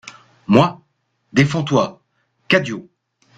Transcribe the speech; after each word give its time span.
Moi., 0.47 0.81
Défends-toi, 1.31 2.01
Cadio. 2.47 2.89